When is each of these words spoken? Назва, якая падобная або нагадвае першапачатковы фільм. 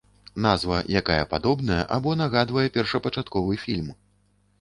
Назва, 0.43 0.77
якая 1.01 1.17
падобная 1.33 1.77
або 1.97 2.13
нагадвае 2.21 2.65
першапачатковы 2.79 3.53
фільм. 3.67 3.93